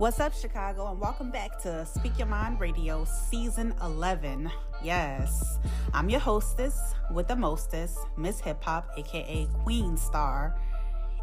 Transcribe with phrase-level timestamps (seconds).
[0.00, 4.50] What's up, Chicago, and welcome back to Speak Your Mind Radio Season 11.
[4.82, 5.58] Yes,
[5.92, 10.58] I'm your hostess with the mostest, Miss Hip Hop, aka Queen Star.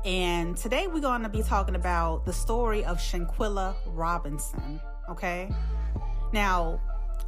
[0.06, 4.80] And today we're going to be talking about the story of Shanquilla Robinson.
[5.09, 5.50] Okay,
[6.31, 6.80] now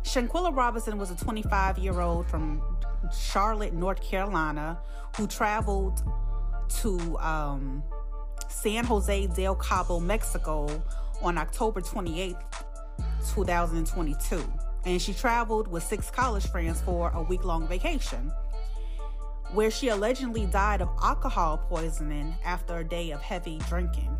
[0.03, 2.61] Shanquilla Robinson was a 25 year old from
[3.11, 4.78] Charlotte, North Carolina,
[5.17, 6.03] who traveled
[6.81, 7.81] to um,
[8.50, 10.84] San Jose del Cabo, Mexico
[11.22, 12.42] on October 28th,
[13.34, 14.44] 2022.
[14.86, 18.31] And she traveled with six college friends for a week long vacation,
[19.53, 24.17] where she allegedly died of alcohol poisoning after a day of heavy drinking.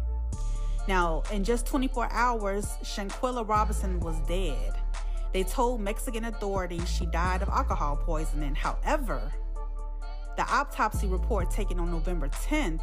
[0.88, 4.74] Now, in just 24 hours, Shanquella Robinson was dead.
[5.34, 8.56] They told Mexican authorities she died of alcohol poisoning.
[8.56, 9.32] However,
[10.36, 12.82] the autopsy report taken on November 10th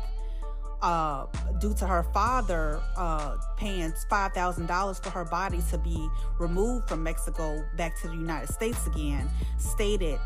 [0.82, 1.26] uh,
[1.60, 7.62] due to her father uh, paying $5,000 for her body to be removed from Mexico
[7.76, 9.28] back to the United States again,
[9.58, 10.18] stated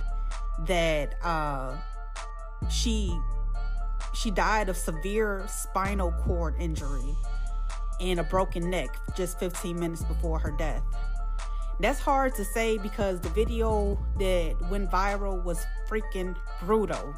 [0.67, 1.77] that uh,
[2.69, 3.19] she
[4.13, 7.17] she died of severe spinal cord injury
[8.01, 10.83] and a broken neck just 15 minutes before her death.
[11.79, 17.15] That's hard to say because the video that went viral was freaking brutal.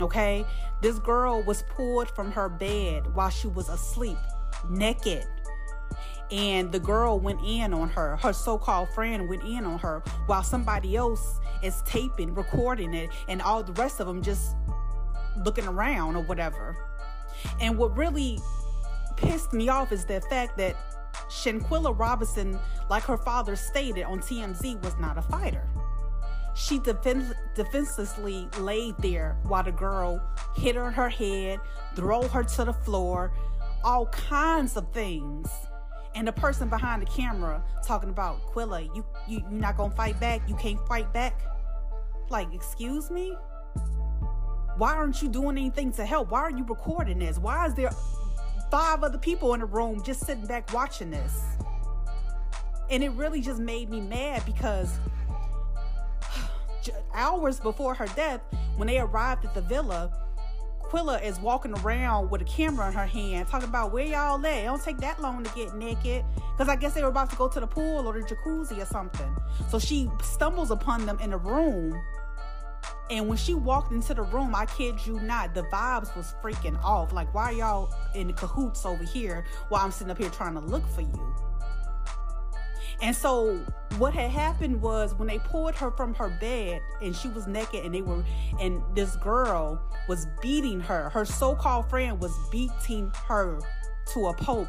[0.00, 0.44] Okay?
[0.82, 4.18] This girl was pulled from her bed while she was asleep,
[4.68, 5.26] naked.
[6.30, 8.16] And the girl went in on her.
[8.16, 13.10] Her so called friend went in on her while somebody else is taping, recording it,
[13.28, 14.56] and all the rest of them just
[15.44, 16.76] looking around or whatever.
[17.60, 18.40] And what really
[19.16, 20.76] pissed me off is the fact that
[21.28, 22.58] Shanquella Robinson,
[22.90, 25.68] like her father stated on TMZ, was not a fighter.
[26.56, 30.22] She defense, defenselessly laid there while the girl
[30.56, 31.60] hit her her head,
[31.94, 33.30] throw her to the floor,
[33.84, 35.50] all kinds of things.
[36.14, 40.18] And the person behind the camera talking about Quilla, you you you not gonna fight
[40.18, 40.48] back?
[40.48, 41.42] You can't fight back?
[42.30, 43.36] Like, excuse me?
[44.78, 46.30] Why aren't you doing anything to help?
[46.30, 47.38] Why are you recording this?
[47.38, 47.90] Why is there
[48.70, 51.38] five other people in the room just sitting back watching this?
[52.90, 54.98] And it really just made me mad because
[57.14, 58.40] hours before her death,
[58.76, 60.10] when they arrived at the villa,
[60.88, 64.58] Quilla is walking around with a camera in her hand, talking about where y'all at.
[64.58, 66.24] It don't take that long to get naked.
[66.52, 68.86] Because I guess they were about to go to the pool or the jacuzzi or
[68.86, 69.36] something.
[69.68, 72.00] So she stumbles upon them in the room.
[73.10, 76.80] And when she walked into the room, I kid you not, the vibes was freaking
[76.82, 77.12] off.
[77.12, 80.86] Like, why y'all in cahoots over here while I'm sitting up here trying to look
[80.88, 81.34] for you?
[83.02, 83.58] And so
[83.98, 87.84] what had happened was when they pulled her from her bed and she was naked
[87.84, 88.24] and they were
[88.60, 91.10] and this girl was beating her.
[91.10, 93.60] Her so-called friend was beating her
[94.12, 94.68] to a pulp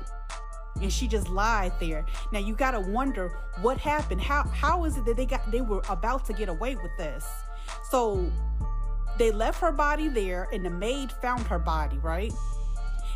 [0.82, 2.06] and she just lied there.
[2.32, 4.22] Now you got to wonder what happened.
[4.22, 7.26] How how is it that they got they were about to get away with this?
[7.90, 8.30] So
[9.18, 12.34] they left her body there and the maid found her body, right?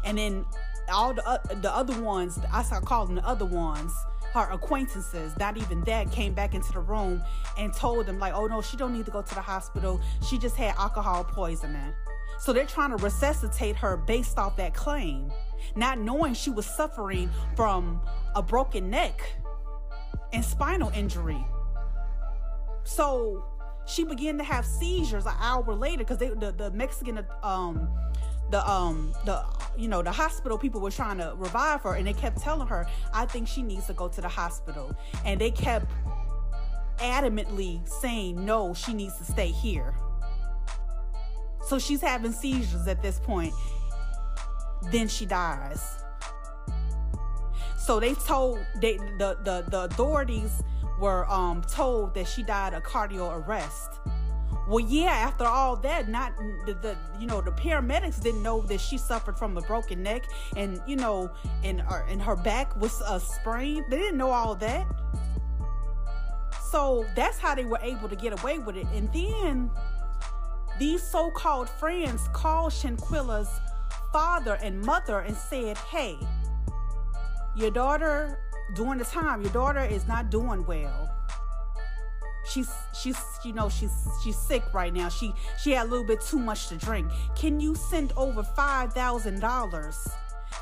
[0.04, 0.46] And then
[0.92, 3.94] all the uh, the other ones, I start calling the other ones
[4.34, 7.22] her acquaintances, not even that, came back into the room
[7.58, 10.00] and told them, like, oh no, she don't need to go to the hospital.
[10.28, 11.94] She just had alcohol poisoning.
[12.40, 15.32] So they're trying to resuscitate her based off that claim,
[15.76, 18.02] not knowing she was suffering from
[18.36, 19.22] a broken neck
[20.34, 21.46] and spinal injury.
[22.84, 23.46] So
[23.86, 27.90] she began to have seizures an hour later because the, the Mexican um
[28.52, 29.44] the um the
[29.78, 32.86] you know the hospital people were trying to revive her and they kept telling her
[33.14, 34.94] i think she needs to go to the hospital
[35.26, 35.86] and they kept
[37.02, 39.94] adamantly saying no, she needs to stay here.
[41.66, 43.54] So she's having seizures at this point.
[44.92, 45.98] Then she dies.
[47.78, 50.64] So they told they the the, the authorities
[51.00, 54.00] were um told that she died of cardio arrest.
[54.68, 58.80] Well, yeah, after all that, not the, the you know the paramedics didn't know that
[58.80, 60.26] she suffered from a broken neck
[60.56, 61.32] and you know
[61.64, 63.84] and her and her back was a sprain.
[63.90, 64.88] They didn't know all that.
[66.70, 68.88] So that's how they were able to get away with it.
[68.94, 69.70] And then
[70.80, 73.50] these so-called friends called Shanquilla's
[74.14, 76.18] father and mother and said, "Hey,
[77.56, 78.40] your daughter
[78.76, 81.10] during the time, your daughter is not doing well."
[82.46, 85.10] She's she's you know she's she's sick right now.
[85.10, 87.12] She she had a little bit too much to drink.
[87.36, 90.08] Can you send over five thousand dollars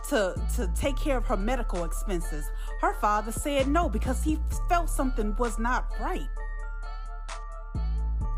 [0.10, 2.46] to to take care of her medical expenses?
[2.81, 6.30] Her father said no because he felt something was not right.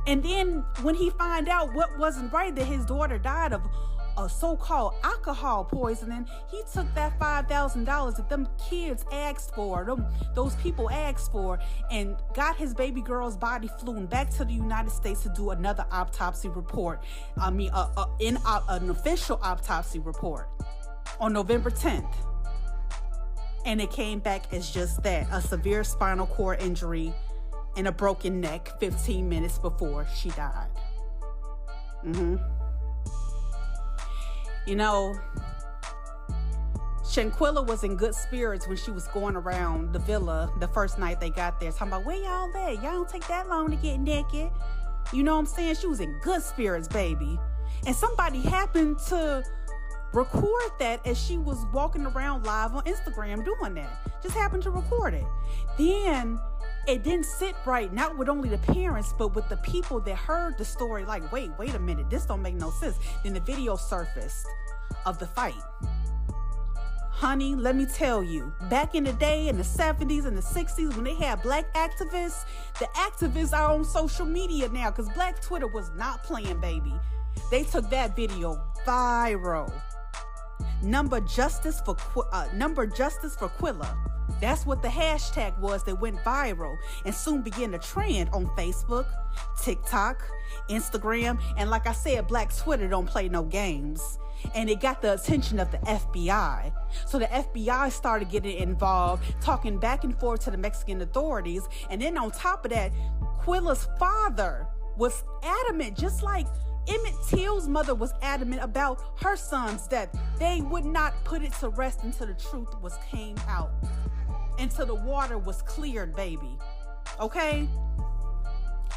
[0.07, 3.61] And then when he find out what wasn't right that his daughter died of
[4.17, 9.85] a so-called alcohol poisoning, he took that five thousand dollars that them kids asked for,
[9.85, 10.05] them
[10.35, 11.59] those people asked for,
[11.91, 15.85] and got his baby girl's body flown back to the United States to do another
[15.91, 17.03] autopsy report.
[17.37, 20.49] I mean, uh, uh, in uh, an official autopsy report
[21.19, 22.13] on November 10th.
[23.63, 27.13] And it came back as just that a severe spinal cord injury
[27.77, 30.67] and a broken neck 15 minutes before she died.
[32.03, 32.37] Mm-hmm.
[34.65, 35.19] You know,
[37.03, 41.19] Shanquilla was in good spirits when she was going around the villa the first night
[41.19, 42.75] they got there, talking about where y'all at?
[42.75, 44.49] Y'all don't take that long to get naked.
[45.11, 45.75] You know what I'm saying?
[45.75, 47.39] She was in good spirits, baby.
[47.85, 49.43] And somebody happened to
[50.13, 53.89] record that as she was walking around live on Instagram doing that.
[54.21, 55.25] Just happened to record it.
[55.77, 56.39] Then
[56.87, 60.57] it didn't sit right, not with only the parents, but with the people that heard
[60.57, 61.05] the story.
[61.05, 62.97] Like, wait, wait a minute, this don't make no sense.
[63.23, 64.45] Then the video surfaced
[65.05, 65.55] of the fight.
[67.11, 70.95] Honey, let me tell you, back in the day, in the 70s and the 60s,
[70.95, 72.45] when they had black activists,
[72.79, 76.93] the activists are on social media now because black Twitter was not playing, baby.
[77.51, 79.71] They took that video viral.
[80.81, 81.95] Number justice for
[82.31, 83.95] uh, number justice for Quilla
[84.39, 89.05] that's what the hashtag was that went viral and soon began to trend on Facebook,
[89.61, 90.23] TikTok,
[90.69, 94.17] Instagram, and like I said, Black Twitter don't play no games.
[94.55, 96.71] And it got the attention of the FBI.
[97.05, 101.67] So the FBI started getting involved, talking back and forth to the Mexican authorities.
[101.91, 102.91] And then on top of that,
[103.39, 104.67] Quilla's father
[104.97, 106.47] was adamant, just like
[106.87, 110.09] Emmett Till's mother was adamant about her son's death.
[110.39, 113.71] They would not put it to rest until the truth was came out
[114.59, 116.57] until the water was cleared, baby.
[117.19, 117.67] Okay?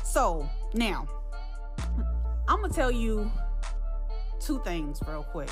[0.02, 1.08] So, now,
[2.48, 3.30] I'm to tell you
[4.40, 5.50] two things real quick.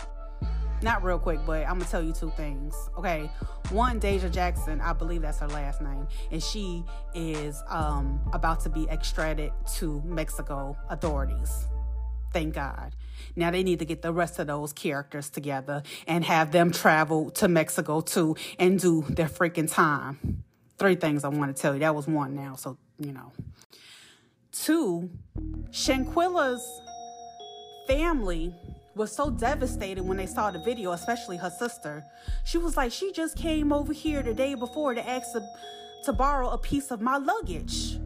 [0.82, 2.74] Not real quick, but I'm to tell you two things.
[2.98, 3.30] Okay?
[3.70, 6.84] One, Deja Jackson, I believe that's her last name, and she
[7.14, 11.66] is um, about to be extradited to Mexico authorities.
[12.32, 12.94] Thank God.
[13.36, 17.30] Now they need to get the rest of those characters together and have them travel
[17.32, 20.44] to Mexico too and do their freaking time.
[20.78, 21.80] Three things I want to tell you.
[21.80, 23.32] That was one now, so you know.
[24.52, 25.10] Two,
[25.70, 26.62] Shanquilla's
[27.86, 28.54] family
[28.94, 32.04] was so devastated when they saw the video, especially her sister.
[32.44, 35.42] She was like, she just came over here the day before to ask to,
[36.04, 37.98] to borrow a piece of my luggage.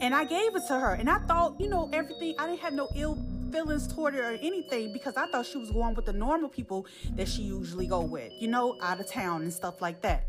[0.00, 0.94] And I gave it to her.
[0.94, 3.14] And I thought, you know, everything, I didn't have no ill
[3.52, 6.86] feelings toward her or anything because I thought she was going with the normal people
[7.14, 10.26] that she usually go with, you know, out of town and stuff like that.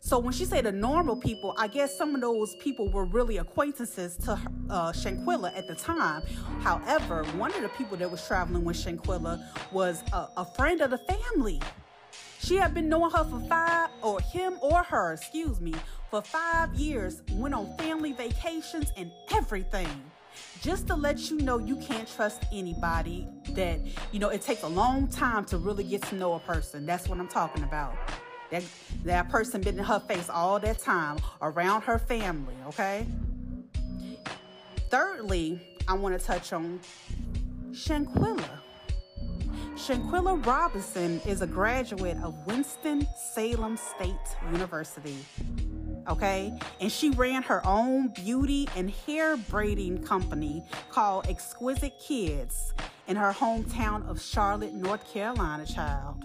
[0.00, 3.38] So when she said the normal people, I guess some of those people were really
[3.38, 4.32] acquaintances to
[4.70, 6.22] uh, Shanquilla at the time.
[6.60, 10.90] However, one of the people that was traveling with Shanquilla was a, a friend of
[10.90, 11.60] the family.
[12.40, 15.74] She had been knowing her for five, or him or her, excuse me,
[16.10, 19.88] for five years, went on family vacations and everything
[20.60, 23.80] just to let you know you can't trust anybody that
[24.12, 26.86] you know it takes a long time to really get to know a person.
[26.86, 27.94] That's what i'm talking about.
[28.50, 28.64] That
[29.04, 33.06] that person been in her face all that time around her family okay?
[34.90, 36.80] Thirdly i want to touch on
[37.70, 38.44] shanquilla.
[39.76, 44.14] Shanquilla robinson is a graduate of winston-salem state
[44.52, 45.16] university
[46.08, 46.52] okay?
[46.80, 52.72] And she ran her own beauty and hair braiding company called Exquisite Kids
[53.06, 56.24] in her hometown of Charlotte, North Carolina, child.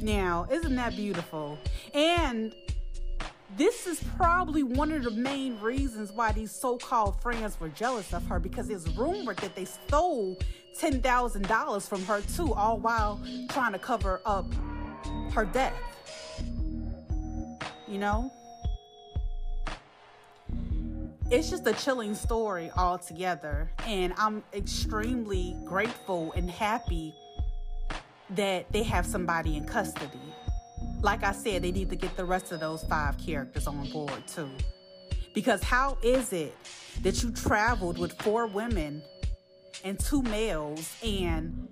[0.00, 1.58] Now, isn't that beautiful?
[1.94, 2.54] And
[3.56, 8.26] this is probably one of the main reasons why these so-called friends were jealous of
[8.26, 10.36] her because it's rumored that they stole
[10.78, 14.46] $10,000 from her too, all while trying to cover up
[15.32, 15.72] her death.
[17.88, 18.32] You know?
[21.28, 27.14] It's just a chilling story altogether, and I'm extremely grateful and happy
[28.30, 30.20] that they have somebody in custody.
[31.02, 34.26] Like I said, they need to get the rest of those five characters on board
[34.28, 34.50] too.
[35.34, 36.56] Because how is it
[37.02, 39.02] that you traveled with four women
[39.84, 41.68] and two males and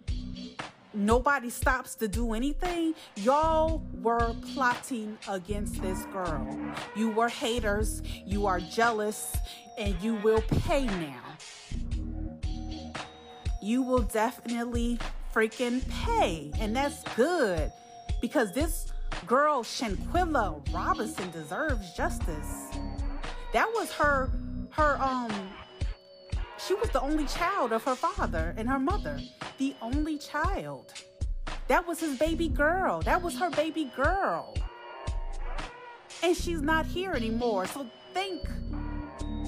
[0.94, 2.94] nobody stops to do anything?
[3.16, 6.58] Y'all were plotting against this girl.
[6.96, 9.36] You were haters, you are jealous,
[9.78, 11.22] and you will pay now.
[13.62, 14.98] You will definitely
[15.34, 17.72] freaking pay, and that's good
[18.20, 18.92] because this
[19.26, 22.68] girl Shanquella Robinson deserves justice.
[23.52, 24.30] That was her
[24.70, 25.30] her um
[26.66, 29.20] she was the only child of her father and her mother.
[29.58, 30.92] The only child.
[31.68, 33.00] That was his baby girl.
[33.02, 34.56] That was her baby girl.
[36.22, 37.66] And she's not here anymore.
[37.66, 38.46] So thank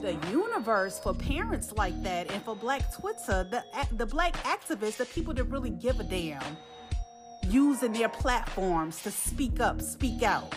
[0.03, 3.65] the universe for parents like that and for Black Twitter, the
[3.97, 6.57] the black activists, the people that really give a damn
[7.49, 10.55] using their platforms to speak up, speak out.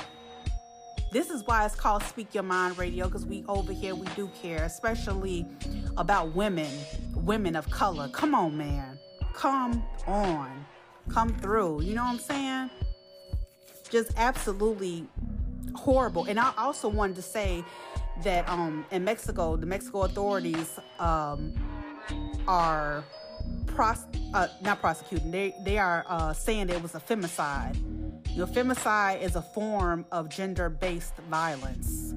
[1.12, 4.30] This is why it's called Speak Your Mind Radio because we over here we do
[4.42, 5.48] care, especially
[5.98, 6.72] about women,
[7.16, 8.10] women of color.
[8.10, 8.89] Come on, man.
[9.34, 10.66] Come on.
[11.10, 11.82] Come through.
[11.82, 12.70] You know what I'm saying?
[13.90, 15.08] Just absolutely
[15.76, 16.26] horrible.
[16.26, 17.64] And I also wanted to say
[18.24, 21.54] that um in Mexico, the Mexico authorities um
[22.48, 23.04] are
[23.66, 25.32] pros- uh, not prosecuting.
[25.32, 27.76] They they are uh, saying that it was a femicide.
[28.30, 32.09] You know, femicide is a form of gender-based violence.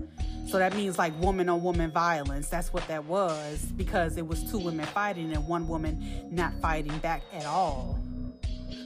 [0.53, 2.51] So that means like woman on woman violence.
[2.51, 6.95] That's what that was because it was two women fighting and one woman not fighting
[6.99, 7.99] back at all.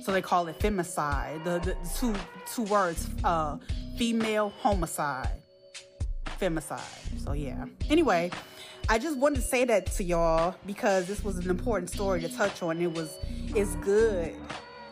[0.04, 1.42] So they call it femicide.
[1.42, 2.14] The, the, two
[2.54, 3.56] two words, uh,
[3.98, 5.42] female homicide,
[6.40, 6.78] femicide.
[7.24, 7.64] So yeah.
[7.90, 8.30] Anyway,
[8.88, 12.28] I just wanted to say that to y'all because this was an important story to
[12.28, 12.80] touch on.
[12.80, 13.12] It was
[13.56, 14.36] it's good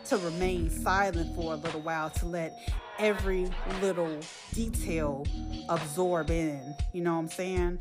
[0.05, 2.57] to remain silent for a little while to let
[2.99, 3.49] every
[3.81, 4.19] little
[4.53, 5.25] detail
[5.69, 6.75] absorb in.
[6.93, 7.79] You know what I'm saying?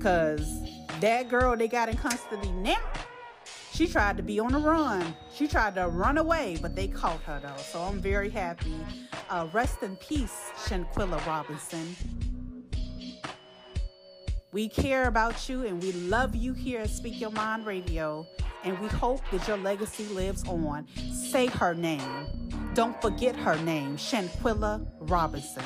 [0.00, 0.60] Cause
[1.00, 2.76] that girl they got in custody now,
[3.72, 5.14] she tried to be on the run.
[5.32, 7.62] She tried to run away, but they caught her though.
[7.62, 8.74] So I'm very happy.
[9.28, 11.94] Uh, rest in peace, Shanquella Robinson.
[14.52, 18.26] We care about you and we love you here at Speak Your Mind Radio.
[18.66, 20.88] And we hope that your legacy lives on.
[21.12, 22.02] Say her name.
[22.74, 25.62] Don't forget her name, Shanquilla Robinson.